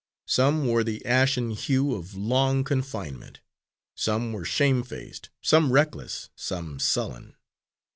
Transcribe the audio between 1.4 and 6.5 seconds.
hue of long confinement. Some were shamefaced, some reckless,